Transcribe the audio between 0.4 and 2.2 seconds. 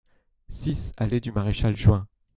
six allée du Maréchal Juin